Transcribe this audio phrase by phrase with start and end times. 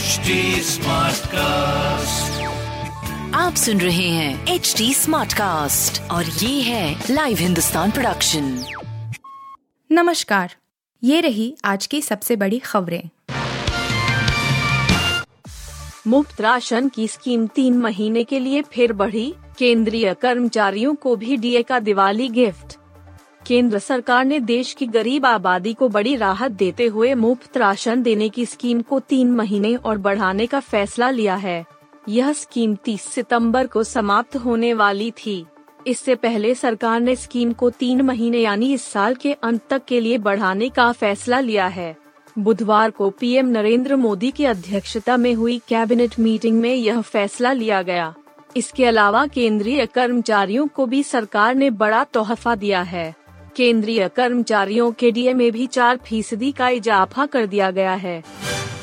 [0.00, 0.06] HD
[1.26, 2.42] cast
[3.34, 8.64] आप सुन रहे हैं एच डी स्मार्ट कास्ट और ये है लाइव हिंदुस्तान प्रोडक्शन
[9.92, 10.56] नमस्कार।
[11.04, 13.02] ये रही आज की सबसे बड़ी खबरें।
[16.06, 21.62] मुफ़्त राशन की स्कीम तीन महीने के लिए फिर बढ़ी। केंद्रीय कर्मचारियों को भी डीए
[21.62, 22.79] का दिवाली गिफ्ट।
[23.46, 28.28] केंद्र सरकार ने देश की गरीब आबादी को बड़ी राहत देते हुए मुफ़्त राशन देने
[28.28, 31.64] की स्कीम को तीन महीने और बढ़ाने का फैसला लिया है।
[32.08, 35.46] यह स्कीम 30 सितंबर को समाप्त होने वाली थी।
[35.86, 40.00] इससे पहले सरकार ने स्कीम को तीन महीने यानी इस साल के अंत तक के
[40.00, 41.96] लिए बढ़ाने का फैसला लिया है।
[42.38, 47.82] बुधवार को पीएम नरेंद्र मोदी की अध्यक्षता में हुई कैबिनेट मीटिंग में यह फैसला लिया
[47.82, 48.14] गया।
[48.56, 53.19] इसके अलावा केंद्रीय कर्मचारियों को भी सरकार ने बड़ा तोहफा दिया है।
[53.60, 58.22] केंद्रीय कर्मचारियों के डीए में भी चार फ़ीसदी का इजाफा कर दिया गया है।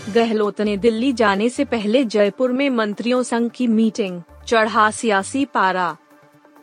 [0.09, 5.97] गहलोत ने दिल्ली जाने से पहले जयपुर में मंत्रियों संघ की मीटिंग, चढ़ा सियासी पारा।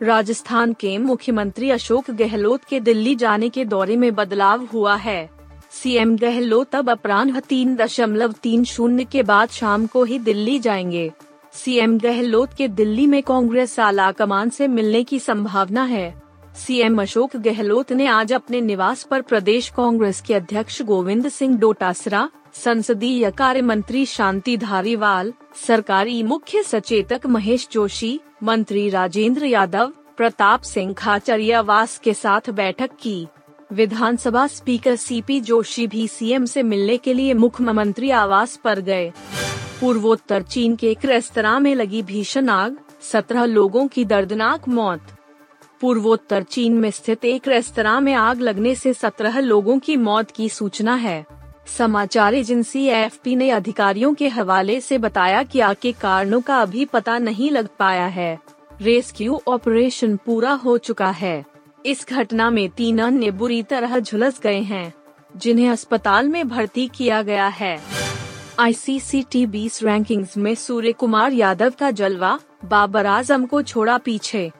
[0.03, 5.31] राजस्थान के मुख्यमंत्री अशोक गहलोत के दिल्ली जाने के दौरे में बदलाव हुआ है।
[5.71, 11.13] सीएम गहलोत अब अपराह्न तीन दशमलव तीन शून्य के बाद शाम को ही दिल्ली जाएँगे।
[11.53, 16.24] सीएम गहलोत के दिल्ली में कांग्रेस आला कमान से मिलने की संभावना है।
[16.57, 22.29] सीएम अशोक गहलोत ने आज अपने निवास पर प्रदेश कांग्रेस के अध्यक्ष गोविंद सिंह डोटासरा,
[22.55, 25.33] संसदीय कार्य मंत्री शांति धारीवाल,
[25.67, 33.27] सरकारी मुख्य सचेतक महेश जोशी, मंत्री राजेंद्र यादव, प्रताप सिंह खाचरियावास के साथ बैठक की।
[33.73, 39.13] विधानसभा स्पीकर सीपी जोशी भी सीएम से मिलने के लिए मुख्यमंत्री आवास पर गए।
[39.81, 45.14] पूर्वोत्तर चीन के एक रेस्तरा में लगी भीषण आग, सत्रह लोगों की दर्दनाक मौत।
[45.81, 50.49] पूर्वोत्तर चीन में स्थित एक रेस्तरा में आग लगने से सत्रह लोगों की मौत की
[50.49, 51.25] सूचना है।
[51.79, 56.85] समाचार एजेंसी एएफपी ने अधिकारियों के हवाले से बताया कि आग के कारणों का अभी
[56.85, 58.39] पता नहीं लग पाया है।
[58.83, 61.45] रेस्क्यू ऑपरेशन पूरा हो चुका है।
[61.87, 64.95] इस घटना में तीन अन्य बुरी तरह झुलस गए हैं,
[65.37, 67.79] जिन्हें अस्पताल में भर्ती किया गया है।
[68.59, 74.53] आईसीसी बीस रैंकिंग में सूर्य कुमार यादव का जलवा, बाबर आज़म को छोड़ा पीछे।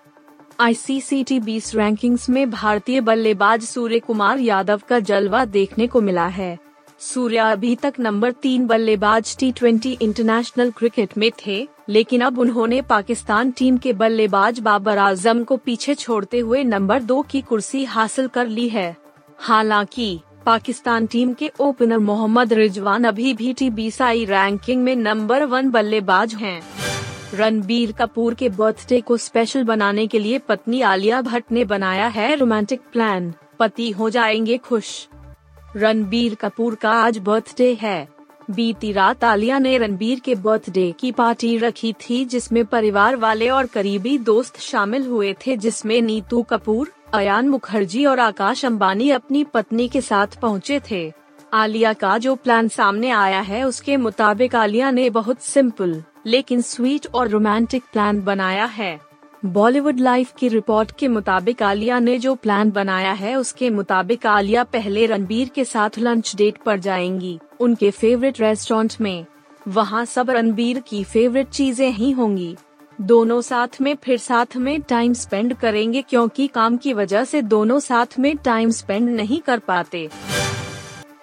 [0.61, 6.27] आईसीसी टी बीस रैंकिंग्स में भारतीय बल्लेबाज सूर्य कुमार यादव का जलवा देखने को मिला
[6.27, 6.59] है
[7.01, 11.57] सूर्य अभी तक नंबर तीन बल्लेबाज टी ट्वेंटी इंटरनेशनल क्रिकेट में थे,
[11.89, 17.21] लेकिन अब उन्होंने पाकिस्तान टीम के बल्लेबाज बाबर आज़म को पीछे छोड़ते हुए नंबर दो
[17.23, 18.95] की कुर्सी हासिल कर ली है
[19.39, 25.71] हालाँकि, पाकिस्तान टीम के ओपनर मोहम्मद रिजवान अभी भी टी बीसाई रैंकिंग में नंबर वन
[25.71, 26.61] बल्लेबाज हैं।
[27.33, 32.35] रणबीर कपूर के बर्थडे को स्पेशल बनाने के लिए पत्नी आलिया भट्ट ने बनाया है
[32.35, 35.09] रोमांटिक प्लान पति हो जाएँगे खुश।
[35.77, 38.09] रणबीर कपूर का आज बर्थडे है।
[38.51, 43.67] बीती रात आलिया ने रणबीर के बर्थडे की पार्टी रखी थी जिसमें परिवार वाले और
[43.67, 49.89] करीबी दोस्त शामिल हुए थे जिसमें नीतू कपूर, अयान मुखर्जी और आकाश अंबानी अपनी पत्नी
[49.89, 51.13] के साथ पहुँचे थे।
[51.55, 57.07] आलिया का जो प्लान सामने आया है, उसके मुताबिक आलिया ने बहुत सिंपल लेकिन स्वीट
[57.15, 58.99] और रोमांटिक प्लान बनाया है।
[59.45, 64.65] बॉलीवुड लाइफ की रिपोर्ट के मुताबिक आलिया ने जो प्लान बनाया है, उसके मुताबिक आलिया
[64.65, 69.27] पहले रणबीर के साथ लंच डेट पर जाएँगी, उनके फेवरेट रेस्टोरेंट में।
[69.69, 72.57] वहाँ सब रणबीर की फेवरेट चीज़ें ही होंगी।
[73.01, 77.81] दोनों साथ में फिर साथ में टाइम स्पेंड करेंगे, क्योंकि काम की वजह से दोनों
[77.81, 80.09] साथ में टाइम स्पेंड नहीं कर पाते।